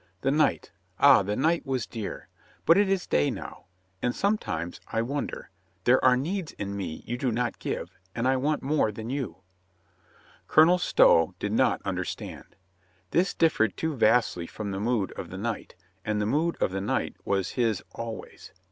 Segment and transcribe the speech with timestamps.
[0.21, 0.71] The night—
[1.07, 2.27] ah, the night was dear!
[2.65, 3.65] But it is day now.
[4.01, 5.51] And sometimes— I wonder—
[5.85, 9.43] ^there are needs in me you do not give, and I want more than you."
[10.47, 12.55] Colonel Stow did not understand.
[13.11, 16.81] This differed too vastly from the mood of the night, and the mood of the
[16.81, 18.51] night was his always.